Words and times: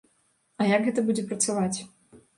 А 0.63 0.65
як 0.71 0.87
гэта 0.87 1.05
будзе 1.11 1.27
працаваць? 1.33 1.77